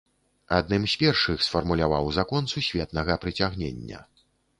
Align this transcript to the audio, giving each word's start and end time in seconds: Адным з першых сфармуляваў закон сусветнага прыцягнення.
Адным 0.59 0.85
з 0.93 0.95
першых 1.01 1.43
сфармуляваў 1.47 2.09
закон 2.15 2.49
сусветнага 2.55 3.19
прыцягнення. 3.27 3.99